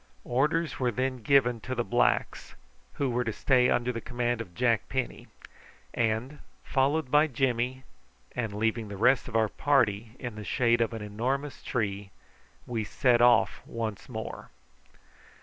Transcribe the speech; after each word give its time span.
Orders 0.25 0.79
were 0.79 0.89
then 0.89 1.17
given 1.21 1.59
to 1.59 1.75
the 1.75 1.83
blacks, 1.83 2.55
who 2.93 3.11
were 3.11 3.23
to 3.23 3.31
stay 3.31 3.69
under 3.69 3.91
the 3.91 4.01
command 4.01 4.41
of 4.41 4.55
Jack 4.55 4.89
Penny, 4.89 5.27
and, 5.93 6.39
followed 6.63 7.11
by 7.11 7.27
Jimmy, 7.27 7.83
and 8.35 8.51
leaving 8.51 8.87
the 8.87 8.97
rest 8.97 9.27
of 9.27 9.35
our 9.35 9.47
party 9.47 10.13
in 10.17 10.33
the 10.33 10.43
shade 10.43 10.81
of 10.81 10.93
an 10.93 11.03
enormous 11.03 11.61
tree, 11.61 12.09
we 12.65 12.83
set 12.83 13.21
off 13.21 13.61
once 13.67 14.09
more. 14.09 14.49